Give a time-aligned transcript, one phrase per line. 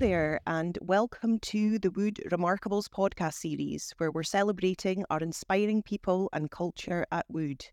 [0.00, 6.30] There, and welcome to the Wood Remarkables podcast series, where we're celebrating our inspiring people
[6.32, 7.66] and culture at Wood.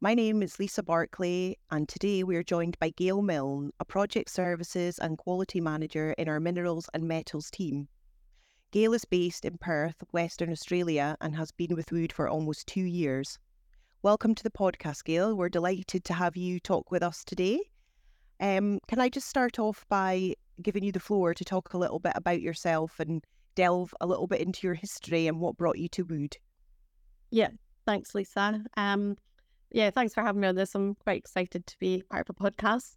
[0.00, 4.28] My name is Lisa Barclay, and today we are joined by Gail Milne, a project
[4.30, 7.86] services and quality manager in our minerals and metals team.
[8.72, 12.82] Gail is based in Perth, Western Australia, and has been with Wood for almost two
[12.82, 13.38] years.
[14.02, 15.36] Welcome to the podcast, Gail.
[15.36, 17.60] We're delighted to have you talk with us today.
[18.40, 21.98] Um, can I just start off by giving you the floor to talk a little
[21.98, 25.88] bit about yourself and delve a little bit into your history and what brought you
[25.88, 26.36] to Wood?
[27.30, 27.48] Yeah,
[27.86, 28.62] thanks, Lisa.
[28.76, 29.16] Um,
[29.70, 30.74] yeah, thanks for having me on this.
[30.74, 32.96] I'm quite excited to be part of a podcast.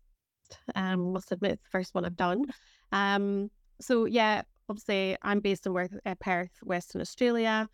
[0.75, 2.45] Um, must admit, it's the first one I've done.
[2.91, 3.49] Um,
[3.81, 7.67] so yeah, obviously, I'm based in uh, Perth, Western Australia.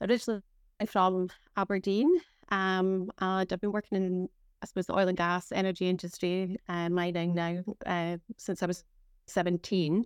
[0.00, 0.42] Originally
[0.86, 2.10] from Aberdeen,
[2.50, 4.28] um, and I've been working in,
[4.62, 8.66] I suppose, the oil and gas energy industry and uh, mining now uh, since I
[8.66, 8.84] was
[9.26, 10.04] 17.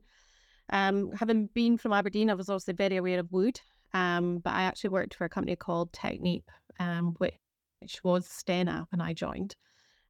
[0.71, 3.61] Um, having been from Aberdeen, I was also very aware of wood,
[3.95, 6.45] um, but I actually worked for a company called Technip,
[6.79, 7.35] um, which,
[7.81, 9.57] which was Stena when I joined.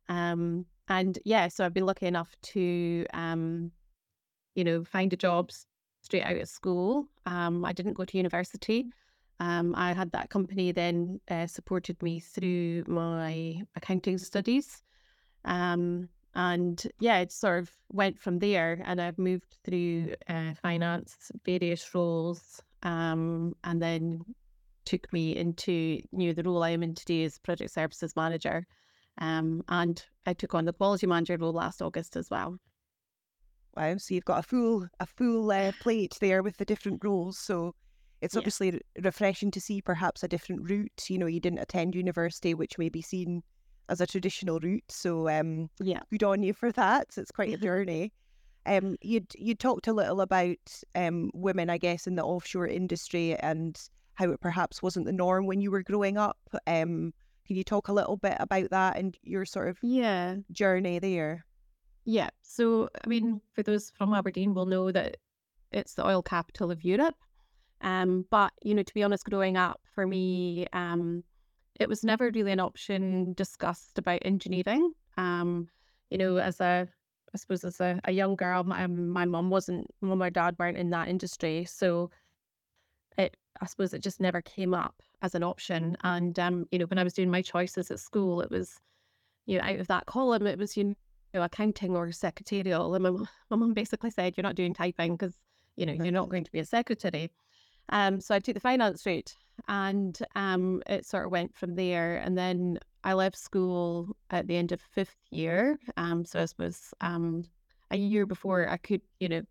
[0.08, 3.70] Um, and yeah, so I've been lucky enough to, um,
[4.54, 5.50] you know, find a job
[6.02, 7.06] straight out of school.
[7.26, 8.86] Um, I didn't go to university.
[9.40, 14.82] I had that company then uh, supported me through my accounting studies.
[15.44, 18.80] Um, and yeah, it sort of went from there.
[18.84, 24.20] And I've moved through uh, finance, various roles, um, and then
[24.84, 28.66] took me into you know, the role I am in today as project services manager.
[29.20, 32.56] Um, and I took on the quality manager role last August as well.
[33.76, 33.96] Wow!
[33.96, 37.38] So you've got a full a full uh, plate there with the different roles.
[37.38, 37.74] So
[38.20, 38.38] it's yeah.
[38.38, 41.04] obviously refreshing to see perhaps a different route.
[41.08, 43.42] You know, you didn't attend university, which may be seen
[43.88, 44.91] as a traditional route.
[44.91, 47.09] So um, yeah, good on you for that.
[47.16, 48.12] It's quite a journey.
[48.66, 53.34] Um, you you talked a little about um, women, I guess, in the offshore industry
[53.37, 53.78] and
[54.15, 56.38] how it perhaps wasn't the norm when you were growing up.
[56.66, 57.15] Um,
[57.47, 61.44] can you talk a little bit about that and your sort of yeah journey there?
[62.04, 62.31] Yeah.
[62.43, 65.19] So, I mean, for those from Aberdeen, will know that
[65.72, 67.16] it's the oil capital of Europe.
[67.81, 71.22] Um, but you know, to be honest, growing up for me, um,
[71.78, 74.93] it was never really an option discussed about engineering.
[75.16, 75.69] Um,
[76.11, 76.89] you know, as a
[77.34, 80.78] I suppose as a, a young girl, my my mum wasn't, mum or dad weren't
[80.78, 82.11] in that industry, so
[83.16, 85.97] it I suppose it just never came up as an option.
[86.05, 88.81] And um, you know, when I was doing my choices at school, it was,
[89.47, 90.97] you know, out of that column, it was you
[91.34, 93.10] know accounting or secretarial, and my
[93.50, 95.37] my mum basically said, "You're not doing typing because
[95.77, 97.31] you know you're not going to be a secretary."
[97.91, 99.34] Um, so I took the finance route
[99.66, 102.16] and um, it sort of went from there.
[102.16, 105.78] And then I left school at the end of fifth year.
[105.97, 107.44] Um, so I suppose um,
[107.91, 109.43] a year before I could, you know,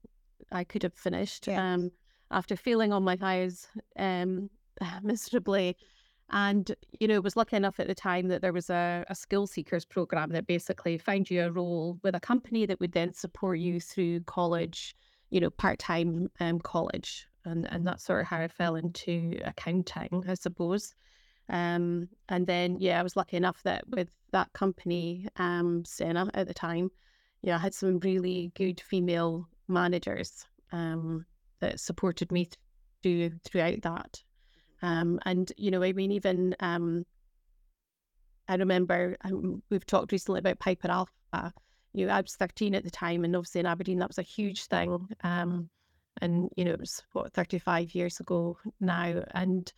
[0.51, 1.73] I could have finished yeah.
[1.73, 1.91] um,
[2.31, 4.49] after failing on my highs um,
[5.03, 5.75] miserably.
[6.29, 9.47] And, you know, was lucky enough at the time that there was a, a skill
[9.47, 13.59] seekers program that basically found you a role with a company that would then support
[13.59, 14.93] you through college,
[15.29, 19.39] you know, part time um, college and and that's sort of how I fell into
[19.45, 20.93] accounting, I suppose.
[21.49, 26.47] Um, and then yeah, I was lucky enough that with that company, um, Stena at
[26.47, 26.91] the time,
[27.41, 31.25] yeah, I had some really good female managers um,
[31.59, 32.49] that supported me
[33.01, 34.21] through throughout that.
[34.81, 37.05] Um, and you know, I mean, even um,
[38.47, 41.53] I remember um, we've talked recently about Piper Alpha.
[41.93, 44.23] You know, I was 13 at the time, and obviously in Aberdeen that was a
[44.23, 45.07] huge thing.
[45.23, 45.69] Um,
[46.21, 49.71] and you know it was what 35 years ago now and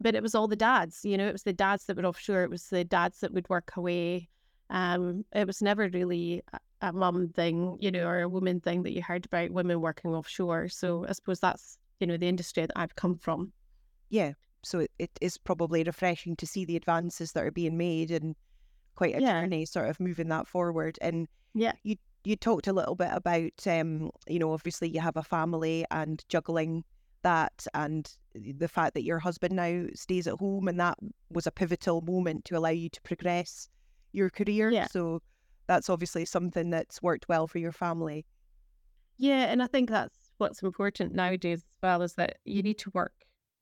[0.00, 2.44] but it was all the dads you know it was the dads that were offshore
[2.44, 4.28] it was the dads that would work away.
[4.70, 6.42] Um it was never really
[6.80, 10.14] a, mum thing you know or a woman thing that you heard about women working
[10.14, 13.52] offshore so i suppose that's you know the industry that i've come from.
[14.08, 14.32] Yeah
[14.64, 18.34] so it, it is probably refreshing to see the advances that are being made and
[18.94, 19.40] quite a yeah.
[19.40, 21.72] journey sort of moving that forward and yeah.
[21.82, 25.84] you you talked a little bit about, um, you know, obviously you have a family
[25.90, 26.84] and juggling
[27.22, 30.98] that and the fact that your husband now stays at home and that
[31.30, 33.68] was a pivotal moment to allow you to progress
[34.12, 34.70] your career.
[34.70, 34.86] Yeah.
[34.86, 35.20] So
[35.66, 38.26] that's obviously something that's worked well for your family.
[39.18, 42.90] Yeah, and I think that's what's important nowadays as well is that you need to
[42.90, 43.12] work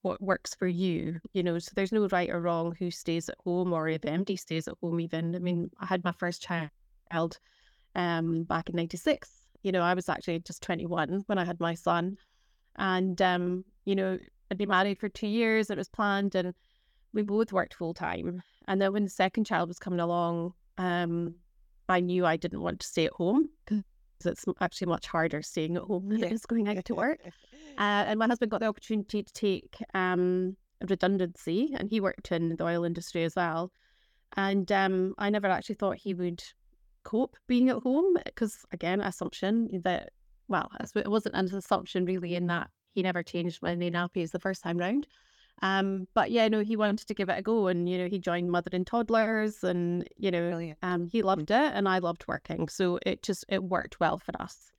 [0.02, 1.58] what works for you, you know.
[1.58, 4.74] So there's no right or wrong who stays at home or if MD stays at
[4.82, 5.34] home even.
[5.36, 7.38] I mean, I had my first child
[7.94, 9.28] um, back in 96.
[9.62, 12.16] You know, I was actually just 21 when I had my son.
[12.76, 14.18] And, um, you know,
[14.50, 15.70] I'd been married for two years.
[15.70, 16.54] It was planned and
[17.12, 18.42] we both worked full time.
[18.68, 21.34] And then when the second child was coming along, um,
[21.88, 23.82] I knew I didn't want to stay at home because
[24.24, 27.20] it's actually much harder staying at home than it is going out to work.
[27.78, 30.54] Uh, and my husband got the opportunity to take um,
[30.86, 33.72] redundancy, and he worked in the oil industry as well.
[34.36, 36.42] And um, I never actually thought he would
[37.04, 40.10] cope being at home because, again, assumption that,
[40.48, 44.62] well, it wasn't an assumption really in that he never changed my nappies the first
[44.62, 45.06] time round.
[45.62, 48.18] Um, but yeah, no, he wanted to give it a go, and you know, he
[48.18, 50.78] joined Mother and Toddlers, and you know, Brilliant.
[50.82, 54.32] um, he loved it, and I loved working, so it just it worked well for
[54.40, 54.72] us.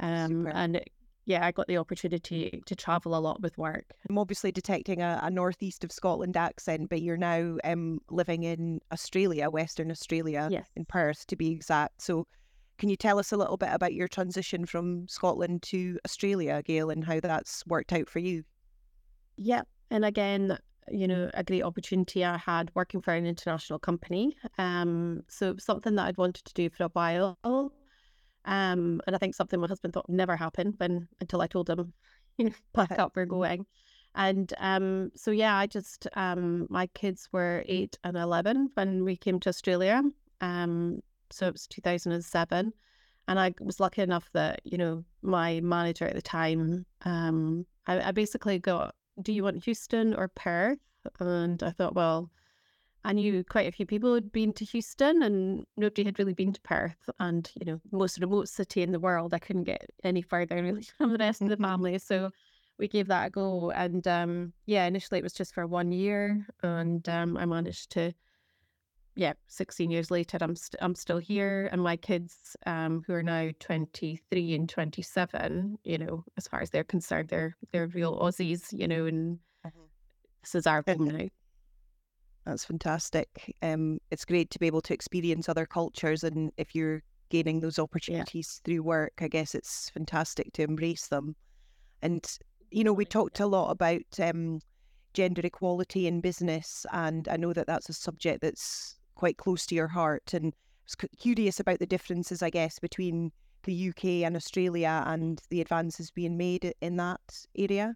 [0.00, 0.48] Um, Super.
[0.50, 0.90] and it,
[1.26, 3.92] yeah, I got the opportunity to travel a lot with work.
[4.08, 8.80] I'm obviously detecting a, a northeast of Scotland accent, but you're now um, living in
[8.92, 10.68] Australia, Western Australia, yes.
[10.76, 12.02] in Perth to be exact.
[12.02, 12.26] So,
[12.76, 16.90] can you tell us a little bit about your transition from Scotland to Australia, Gail,
[16.90, 18.42] and how that's worked out for you?
[19.36, 20.58] Yeah, and again,
[20.90, 24.36] you know, a great opportunity I had working for an international company.
[24.58, 27.38] Um, so it was something that I'd wanted to do for a while.
[28.44, 31.92] Um, and I think something my husband thought never happened when until I told him,
[32.38, 33.66] you know, pack up, we're going.
[34.14, 39.16] And um, so yeah, I just um, my kids were eight and eleven when we
[39.16, 40.02] came to Australia.
[40.40, 41.00] Um,
[41.30, 42.72] so it was two thousand and seven,
[43.26, 48.08] and I was lucky enough that you know my manager at the time, um, I,
[48.08, 50.78] I basically got, do you want Houston or Perth?
[51.18, 52.30] And I thought, well,
[53.04, 56.54] I knew quite a few people had been to Houston and nobody had really been
[56.54, 57.10] to Perth.
[57.20, 60.82] And, you know, most remote city in the world, I couldn't get any further really
[60.98, 61.98] from the rest of the family.
[61.98, 62.30] So
[62.78, 63.70] we gave that a go.
[63.72, 66.46] And um, yeah, initially it was just for one year.
[66.62, 68.14] And um, I managed to,
[69.16, 71.68] yeah, 16 years later, I'm, i st- I'm still here.
[71.72, 76.70] And my kids, um, who are now 23 and 27, you know, as far as
[76.70, 79.78] they're concerned, they're, they're real Aussies, you know, and mm-hmm.
[80.42, 81.28] this is our home now.
[82.46, 83.54] That's fantastic.
[83.62, 87.78] Um, it's great to be able to experience other cultures, and if you're gaining those
[87.78, 88.64] opportunities yeah.
[88.64, 91.34] through work, I guess it's fantastic to embrace them.
[92.02, 92.26] And
[92.70, 94.60] you know, we talked a lot about um,
[95.14, 99.74] gender equality in business, and I know that that's a subject that's quite close to
[99.74, 100.34] your heart.
[100.34, 103.32] And I was curious about the differences, I guess, between
[103.62, 107.94] the UK and Australia and the advances being made in that area.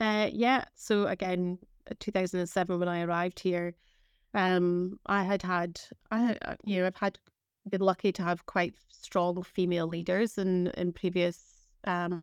[0.00, 0.64] Uh, yeah.
[0.74, 1.58] So again,
[2.00, 3.74] 2007 when I arrived here,
[4.34, 7.18] um, I had had, I uh, you know, I've had
[7.70, 11.54] been lucky to have quite strong female leaders in in previous
[11.84, 12.22] um,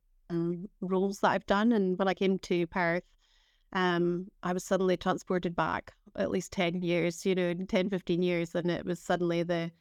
[0.81, 1.71] roles that I've done.
[1.71, 3.03] And when I came to Perth,
[3.73, 8.55] um, I was suddenly transported back at least 10 years, you know, 10, 15 years.
[8.55, 9.71] And it was suddenly the,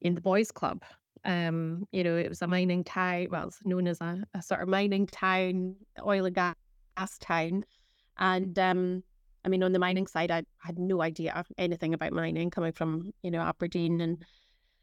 [0.00, 0.82] in the boys club.
[1.24, 4.60] Um, you know, it was a mining town, well, it's known as a, a sort
[4.60, 5.74] of mining town,
[6.04, 7.64] oil and gas town.
[8.18, 9.02] And um,
[9.44, 13.12] I mean, on the mining side, I had no idea anything about mining coming from,
[13.22, 14.00] you know, Aberdeen.
[14.00, 14.24] And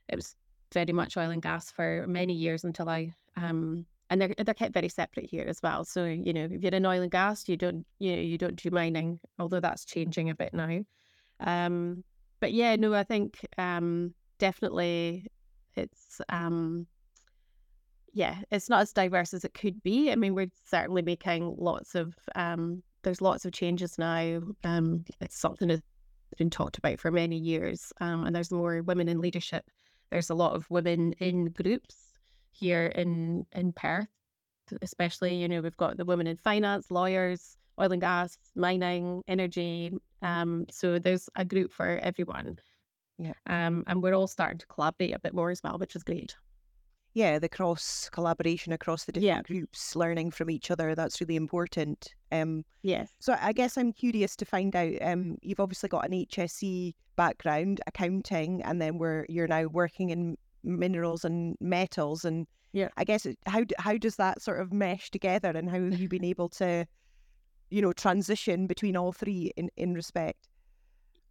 [0.08, 0.36] it was
[0.74, 4.74] very much oil and gas for many years until I, um, and they're, they're kept
[4.74, 5.84] very separate here as well.
[5.84, 8.56] So, you know, if you're in oil and gas, you don't, you know, you don't
[8.56, 10.80] do mining, although that's changing a bit now.
[11.40, 12.04] Um,
[12.40, 15.28] but yeah, no, I think, um, definitely
[15.76, 16.88] it's, um,
[18.14, 20.12] yeah, it's not as diverse as it could be.
[20.12, 24.42] I mean, we're certainly making lots of um, there's lots of changes now.
[24.64, 25.82] Um, it's something that's
[26.38, 29.66] been talked about for many years, um, and there's more women in leadership.
[30.10, 31.96] There's a lot of women in groups
[32.52, 34.08] here in in Perth,
[34.82, 35.36] especially.
[35.36, 39.92] You know, we've got the women in finance, lawyers, oil and gas, mining, energy.
[40.22, 42.58] Um, so there's a group for everyone.
[43.18, 43.34] Yeah.
[43.48, 46.36] Um, and we're all starting to collaborate a bit more as well, which is great
[47.14, 49.42] yeah, the cross collaboration across the different yeah.
[49.42, 52.16] groups, learning from each other, that's really important.
[52.32, 53.12] Um, yes.
[53.20, 54.94] So I guess I'm curious to find out.
[55.02, 60.38] Um, you've obviously got an HSE background, accounting, and then where you're now working in
[60.64, 65.50] minerals and metals, and yeah, I guess how how does that sort of mesh together,
[65.50, 66.86] and how have you been able to,
[67.70, 70.48] you know, transition between all three in in respect?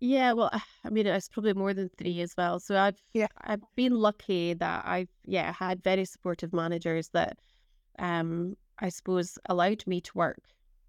[0.00, 0.50] Yeah, well,
[0.84, 2.60] I mean, it's probably more than three as well.
[2.60, 7.38] So I've yeah, I've been lucky that I've yeah had very supportive managers that,
[7.98, 10.42] um, I suppose allowed me to work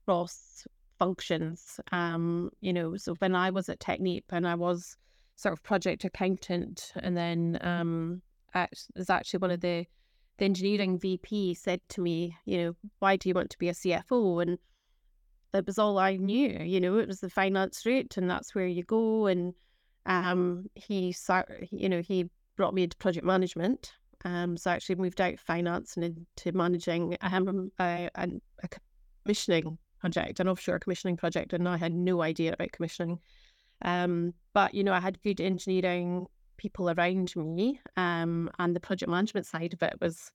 [0.05, 0.65] cross
[0.99, 1.79] functions.
[1.91, 4.95] Um, you know, so when I was at Technip and I was
[5.35, 8.21] sort of project accountant, and then um,
[8.53, 9.85] there's actually one of the
[10.37, 13.73] the engineering VP said to me, you know, why do you want to be a
[13.73, 14.41] CFO?
[14.41, 14.57] And
[15.51, 16.57] that was all I knew.
[16.63, 19.27] You know, it was the finance route, and that's where you go.
[19.27, 19.53] And
[20.05, 21.15] um, he,
[21.71, 23.93] you know, he brought me into project management.
[24.23, 28.27] Um, so I actually moved out of finance and into managing um, a, a,
[28.63, 28.69] a
[29.23, 33.19] commissioning project, an offshore commissioning project, and I had no idea about commissioning.
[33.83, 36.27] Um, but you know, I had good engineering
[36.57, 37.79] people around me.
[37.97, 40.31] Um, and the project management side of it was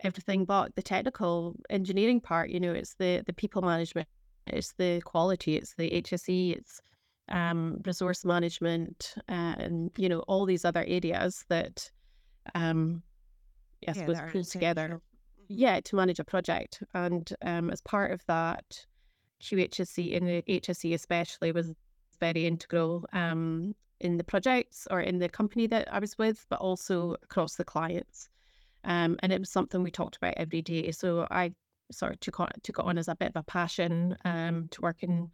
[0.00, 2.50] everything but the technical engineering part.
[2.50, 4.08] You know, it's the the people management,
[4.46, 6.80] it's the quality, it's the HSE, it's
[7.28, 11.90] um, resource management, uh, and you know all these other areas that,
[12.54, 13.02] um,
[13.86, 15.00] yes, Yeah, was pulled together.
[15.48, 18.86] Yeah, to manage a project, and um, as part of that,
[19.40, 21.72] QHSE and the HSE especially was
[22.20, 26.60] very integral um, in the projects or in the company that I was with, but
[26.60, 28.28] also across the clients.
[28.84, 30.90] Um, and it was something we talked about every day.
[30.92, 31.52] So I
[31.90, 34.80] sort of took on, took it on as a bit of a passion um, to
[34.80, 35.28] work and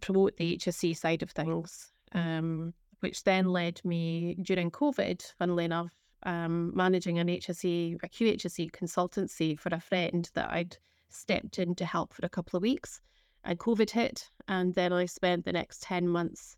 [0.00, 5.92] promote the HSE side of things, um, which then led me during COVID, funnily enough,
[6.22, 10.76] um, managing an HSE, a QHSE consultancy for a friend that I'd
[11.08, 13.00] stepped in to help for a couple of weeks.
[13.44, 16.56] And COVID hit, and then I spent the next 10 months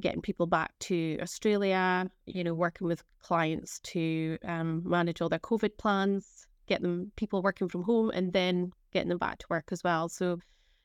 [0.00, 5.38] getting people back to Australia, you know, working with clients to um, manage all their
[5.38, 9.68] COVID plans, get them people working from home, and then getting them back to work
[9.70, 10.08] as well.
[10.08, 10.38] So,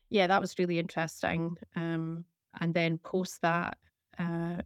[0.09, 1.55] yeah, that was really interesting.
[1.75, 2.25] Um,
[2.59, 3.77] and then post that,
[4.17, 4.57] uh,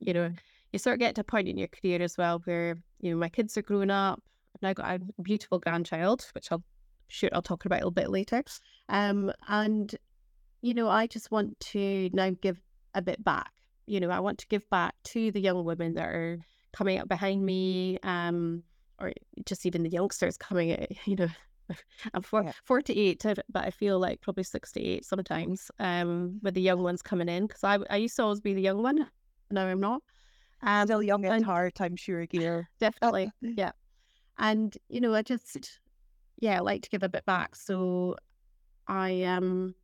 [0.00, 0.32] you know,
[0.74, 3.16] you sort of get to a point in your career as well where you know
[3.16, 4.20] my kids are growing up.
[4.56, 6.64] I've now got a beautiful grandchild, which I'll
[7.06, 8.42] sure I'll talk about a little bit later.
[8.88, 9.94] Um, and
[10.62, 12.60] you know, I just want to now give
[12.94, 13.52] a bit back.
[13.86, 16.38] You know, I want to give back to the young women that are
[16.72, 18.64] coming up behind me, um,
[18.98, 19.12] or
[19.46, 20.86] just even the youngsters coming.
[21.04, 21.28] You know,
[22.14, 22.52] I'm four, Yeah.
[22.64, 25.70] 48, uh, but I feel like probably 68 sometimes.
[25.78, 28.62] Um, with the young ones coming in, because I I used to always be the
[28.62, 29.08] young one.
[29.52, 30.02] Now I'm not.
[30.64, 32.64] Um, Still young at heart, I'm sure, Gail.
[32.80, 33.72] definitely yeah.
[34.38, 35.80] And you know i just
[36.40, 37.54] yeah I like to give a bit back.
[37.54, 38.16] So
[38.88, 39.74] i um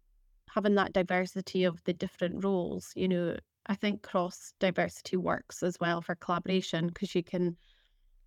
[0.50, 5.78] having that diversity of the different roles you know i think cross diversity works as
[5.80, 7.56] well for collaboration because you can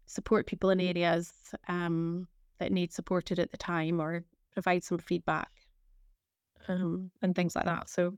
[0.05, 1.31] support people in areas
[1.67, 2.27] um
[2.59, 5.49] that need supported at the time or provide some feedback
[6.69, 7.89] um and things like that.
[7.89, 8.17] So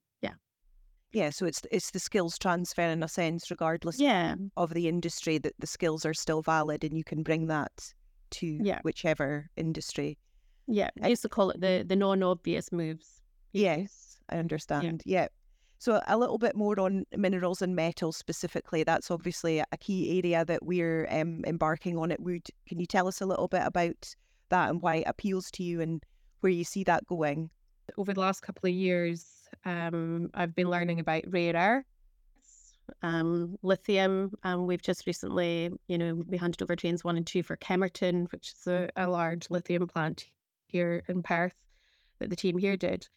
[1.15, 4.87] yeah Yeah, so it's it's the skills transfer in a sense, regardless yeah of the
[4.87, 7.93] industry, that the skills are still valid and you can bring that
[8.37, 8.79] to Yeah.
[8.83, 10.17] whichever industry.
[10.67, 13.07] yeah i used to call it the the non-obvious moves
[13.53, 15.01] Yes, I understand.
[15.05, 15.27] Yeah.
[15.77, 18.83] So a little bit more on minerals and metals specifically.
[18.83, 22.45] That's obviously a key area that we're um, embarking on at Wood.
[22.67, 24.13] Can you tell us a little bit about
[24.49, 26.03] that and why it appeals to you and
[26.41, 27.49] where you see that going?
[27.97, 34.31] over the last couple of years, um, I've been learning about rare earths, um, lithium.
[34.43, 38.31] Um, we've just recently, you know, we handed over trains one and two for Kemerton,
[38.31, 40.25] which is a, a large lithium plant
[40.67, 41.55] here in Perth
[42.19, 43.07] that the team here did.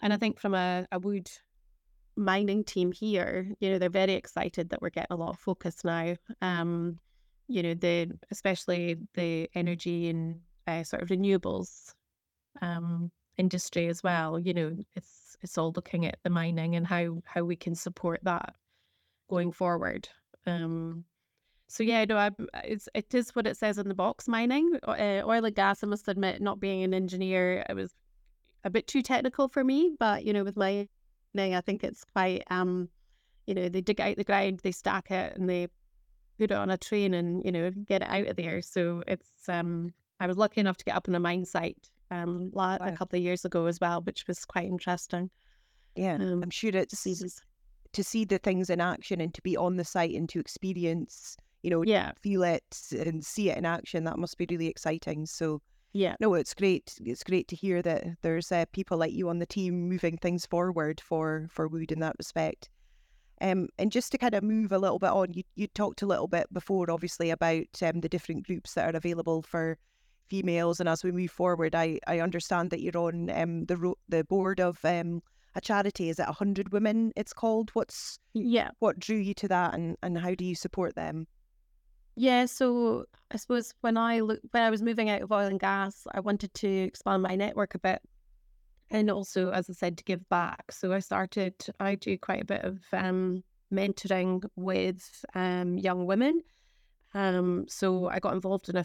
[0.00, 1.30] And I think from a, a wood
[2.16, 5.84] mining team here, you know, they're very excited that we're getting a lot of focus
[5.84, 6.16] now.
[6.40, 6.98] Um,
[7.48, 11.92] you know, the especially the energy and uh, sort of renewables
[12.62, 14.38] um, industry as well.
[14.38, 18.20] You know, it's it's all looking at the mining and how how we can support
[18.22, 18.54] that
[19.28, 20.08] going forward.
[20.46, 21.04] Um,
[21.68, 22.30] so yeah, no, I,
[22.64, 24.28] it's it is what it says in the box.
[24.28, 25.82] Mining, uh, oil and gas.
[25.82, 27.92] I must admit, not being an engineer, it was
[28.64, 29.96] a bit too technical for me.
[29.98, 30.88] But you know, with mining,
[31.34, 32.88] I think it's quite um,
[33.46, 35.68] you know, they dig out the ground, they stack it, and they
[36.38, 38.62] put it on a train and you know get it out of there.
[38.62, 42.50] So it's um, I was lucky enough to get up on a mine site um
[42.54, 45.30] la- a couple of years ago as well, which was quite interesting.
[45.96, 47.02] Yeah, Um, I'm sure it's
[47.92, 51.36] to see the things in action and to be on the site and to experience,
[51.62, 52.62] you know, Yeah, feel it
[52.92, 54.04] and see it in action.
[54.04, 55.26] That must be really exciting.
[55.26, 55.60] So
[55.92, 56.96] yeah, no, it's great.
[57.04, 60.46] It's great to hear that there's uh, people like you on the team moving things
[60.46, 62.68] forward for for Wood in that respect.
[63.40, 66.06] Um, and just to kind of move a little bit on, you you talked a
[66.06, 69.78] little bit before, obviously, about um, the different groups that are available for
[70.30, 70.80] females.
[70.80, 74.24] And as we move forward, I I understand that you're on um the ro- the
[74.24, 75.22] board of um
[75.54, 76.08] a charity.
[76.08, 77.12] Is it hundred women?
[77.16, 77.70] It's called.
[77.74, 81.26] What's yeah, what drew you to that, and and how do you support them?
[82.16, 82.46] yeah.
[82.46, 86.06] So I suppose when I look when I was moving out of oil and gas,
[86.14, 88.00] I wanted to expand my network a bit,
[88.90, 90.70] and also, as I said, to give back.
[90.70, 91.54] So I started.
[91.80, 96.42] I do quite a bit of um, mentoring with um, young women.
[97.14, 98.84] Um, so I got involved in a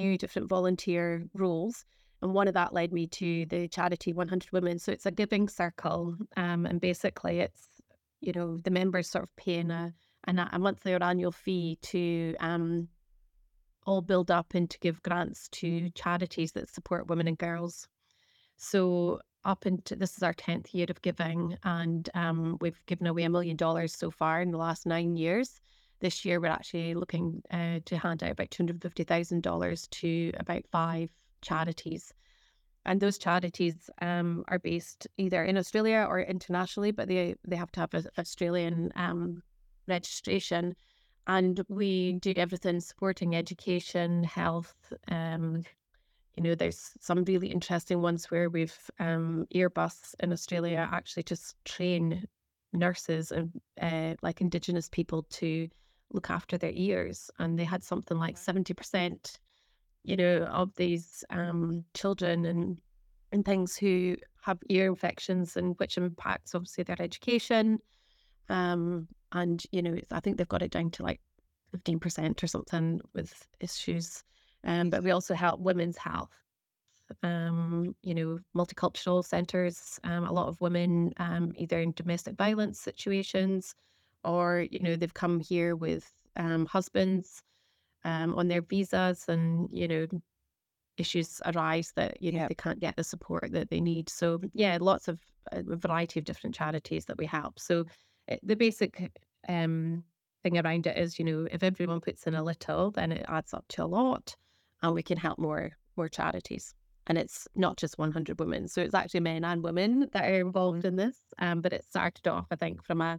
[0.00, 1.84] few different volunteer roles.
[2.22, 4.78] And one of that led me to the charity 100 Women.
[4.78, 6.16] So it's a giving circle.
[6.36, 7.68] Um, and basically, it's,
[8.20, 9.92] you know, the members sort of paying a,
[10.26, 12.88] a monthly or annual fee to um,
[13.86, 17.88] all build up and to give grants to charities that support women and girls.
[18.56, 23.22] So up into this is our 10th year of giving, and um, we've given away
[23.22, 25.60] a million dollars so far in the last nine years
[26.00, 31.10] this year we're actually looking uh, to hand out about $250,000 to about five
[31.42, 32.12] charities.
[32.86, 37.70] And those charities um, are based either in Australia or internationally, but they, they have
[37.72, 39.42] to have an Australian um,
[39.86, 40.74] registration.
[41.26, 44.74] And we do everything supporting education, health.
[45.08, 45.64] Um,
[46.36, 51.62] you know, there's some really interesting ones where we've um, Earbus in Australia actually just
[51.64, 52.26] train
[52.72, 55.68] nurses and uh, like Indigenous people to
[56.12, 59.38] look after their ears, and they had something like seventy percent,
[60.04, 62.78] you know, of these um, children and
[63.32, 67.78] and things who have ear infections, and which impacts obviously their education.
[68.48, 71.20] Um, and you know, I think they've got it down to like
[71.70, 74.24] fifteen percent or something with issues.
[74.64, 76.30] Um, but we also help women's health.
[77.24, 79.98] Um, you know, multicultural centres.
[80.04, 83.74] Um, a lot of women, um, either in domestic violence situations,
[84.24, 87.42] or you know they've come here with um, husbands
[88.04, 90.06] um, on their visas and you know
[90.96, 94.08] issues arise that you know they can't get the support that they need.
[94.08, 95.20] So yeah lots of
[95.52, 97.58] a variety of different charities that we help.
[97.58, 97.84] So
[98.28, 99.10] eh, the basic
[99.48, 100.04] um,
[100.42, 103.54] thing around it is you know if everyone puts in a little then it adds
[103.54, 104.34] up to a lot
[104.82, 106.74] and we can help more more charities.
[107.06, 108.68] And it's not just 100 women.
[108.68, 112.28] So it's actually men and women that are involved in this um, but it started
[112.28, 113.18] off i think from a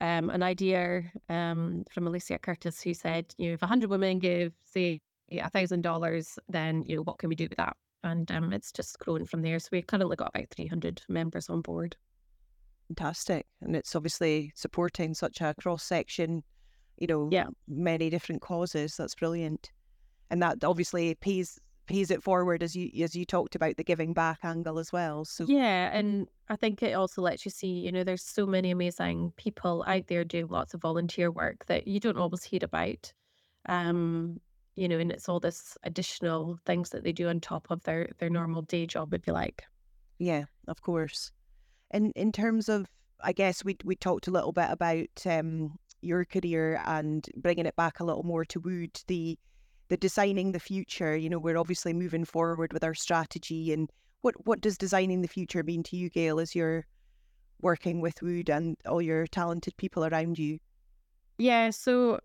[0.00, 4.52] um, an idea um, from Alicia Curtis who said, you know, if 100 women give,
[4.64, 5.00] say,
[5.32, 7.76] $1,000, then, you know, what can we do with that?
[8.02, 9.58] And um, it's just grown from there.
[9.58, 11.96] So we've currently got about 300 members on board.
[12.88, 13.46] Fantastic.
[13.60, 16.42] And it's obviously supporting such a cross section,
[16.96, 17.46] you know, yeah.
[17.68, 18.96] many different causes.
[18.96, 19.70] That's brilliant.
[20.30, 21.58] And that obviously pays
[21.90, 25.24] pays it forward as you as you talked about the giving back angle as well.
[25.24, 28.70] So yeah, and I think it also lets you see, you know, there's so many
[28.70, 33.12] amazing people out there doing lots of volunteer work that you don't always hear about.
[33.66, 34.40] Um,
[34.76, 38.08] you know, and it's all this additional things that they do on top of their
[38.18, 39.64] their normal day job, if you like.
[40.18, 41.32] Yeah, of course.
[41.90, 42.86] And in terms of,
[43.20, 47.74] I guess we we talked a little bit about um, your career and bringing it
[47.74, 48.96] back a little more to Wood.
[49.08, 49.36] The
[49.90, 51.14] the designing the future.
[51.16, 53.72] You know, we're obviously moving forward with our strategy.
[53.72, 53.90] And
[54.22, 56.86] what what does designing the future mean to you, Gail, as you're
[57.60, 60.58] working with Wood and all your talented people around you?
[61.38, 62.20] Yeah, so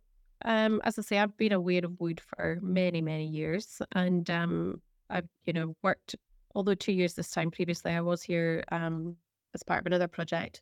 [0.46, 4.82] um, as I say, I've been aware of Wood for many, many years, and um,
[5.10, 6.16] I've you know worked.
[6.54, 9.18] Although two years this time previously, I was here um,
[9.54, 10.62] as part of another project,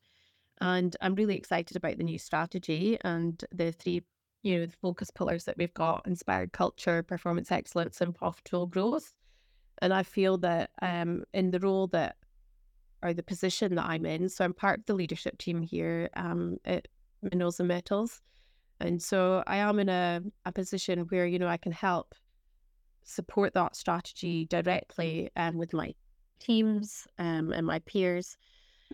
[0.62, 4.04] and I'm really excited about the new strategy and the three
[4.44, 9.14] you know, the focus pillars that we've got inspired culture, performance excellence, and profitable growth.
[9.82, 12.18] And I feel that um, in the role that
[13.02, 16.58] or the position that I'm in, so I'm part of the leadership team here um,
[16.66, 16.88] at
[17.22, 18.22] Minerals and Metals.
[18.80, 22.16] And so I am in a, a position where, you know, I can help
[23.04, 25.94] support that strategy directly um, with my
[26.40, 28.38] teams um, and my peers.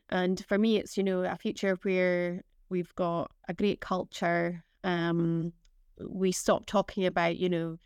[0.09, 5.53] And for me, it's, you know, a future where we've got a great culture, um,
[5.99, 7.77] we stopped talking about, you know,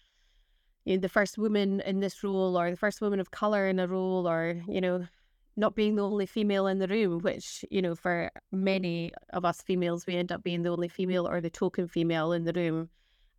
[0.86, 3.80] you know, the first woman in this role or the first woman of color in
[3.80, 5.08] a role or, you know,
[5.56, 9.62] not being the only female in the room, which, you know, for many of us
[9.62, 12.90] females, we end up being the only female or the token female in the room.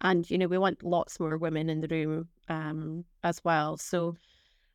[0.00, 3.76] And, you know, we want lots more women in the room um, as well.
[3.76, 4.16] So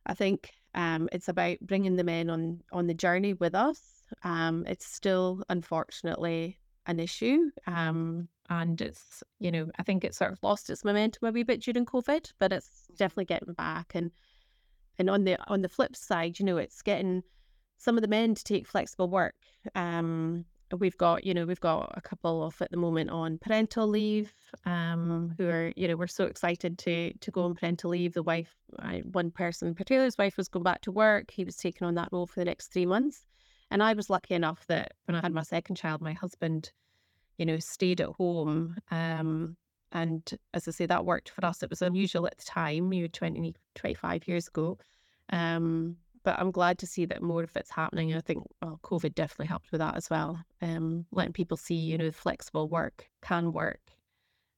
[0.06, 3.82] I think um, it's about bringing the men on, on the journey with us.
[4.24, 7.52] Um, it's still, unfortunately, an issue.
[7.68, 11.44] Um, and it's you know I think it sort of lost its momentum a wee
[11.44, 13.94] bit during COVID, but it's definitely getting back.
[13.96, 14.12] And
[14.98, 17.24] and on the on the flip side, you know, it's getting
[17.78, 19.36] some of the men to take flexible work.
[19.76, 20.46] Um,
[20.78, 24.32] we've got you know we've got a couple of at the moment on parental leave
[24.66, 28.22] um who are you know we're so excited to to go on parental leave the
[28.22, 31.96] wife I, one person particularly wife was going back to work he was taking on
[31.96, 33.26] that role for the next three months
[33.72, 36.72] and i was lucky enough that when i had my second child my husband
[37.40, 38.76] you know, stayed at home.
[38.92, 39.56] Um,
[39.92, 41.64] and as I say, that worked for us.
[41.64, 44.78] It was unusual at the time, you know, 20, 25 years ago.
[45.32, 48.14] Um, but I'm glad to see that more of it's happening.
[48.14, 50.40] I think well, COVID definitely helped with that as well.
[50.62, 53.82] Um, letting people see, you know, flexible work can work.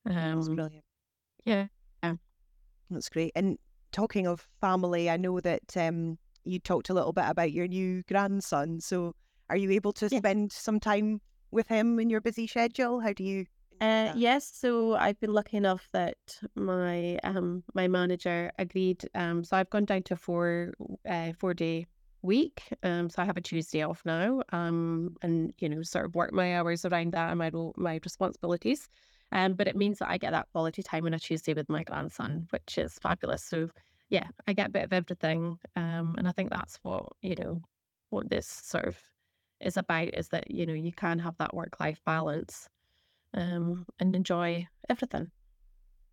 [0.07, 0.83] Um, That's brilliant.
[1.45, 1.67] Yeah.
[2.03, 2.15] yeah.
[2.89, 3.31] That's great.
[3.35, 3.57] And
[3.91, 8.01] talking of family, I know that um, you talked a little bit about your new
[8.07, 8.81] grandson.
[8.81, 9.13] So
[9.49, 10.17] are you able to yeah.
[10.17, 12.99] spend some time with him in your busy schedule?
[12.99, 13.45] How do you?
[13.79, 16.17] Uh, yes, so I've been lucky enough that
[16.55, 19.03] my um my manager agreed.
[19.15, 20.73] Um, so I've gone down to four
[21.07, 21.87] uh four day
[22.21, 22.61] week.
[22.83, 24.43] Um, so I have a Tuesday off now.
[24.51, 28.87] Um, and you know, sort of work my hours around that and my my responsibilities.
[29.31, 31.83] Um, but it means that I get that quality time on a Tuesday with my
[31.83, 33.43] grandson, which is fabulous.
[33.43, 33.69] So
[34.09, 35.57] yeah, I get a bit of everything.
[35.75, 37.61] Um, and I think that's what, you know,
[38.09, 38.99] what this sort of
[39.61, 42.67] is about is that, you know, you can have that work life balance
[43.33, 45.29] um, and enjoy everything.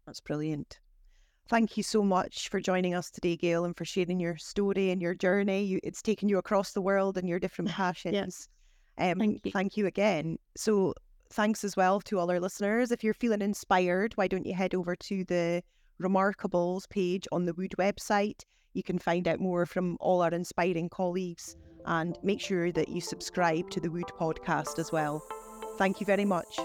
[0.07, 0.81] That's brilliant.
[1.49, 5.01] Thank you so much for joining us today, Gail, and for sharing your story and
[5.01, 5.65] your journey.
[5.65, 8.15] You, it's taken you across the world and your different passions.
[8.15, 8.49] yes.
[8.99, 9.53] Um, Thank you.
[9.53, 10.39] thank you again.
[10.57, 10.93] So,
[11.31, 12.91] thanks as well to all our listeners.
[12.91, 15.63] If you're feeling inspired, why don't you head over to the
[16.03, 18.43] Remarkables page on the Wood website?
[18.75, 21.57] You can find out more from all our inspiring colleagues
[21.88, 25.24] and make sure that you subscribe to the Wood podcast as well.
[25.79, 26.59] Thank you very much.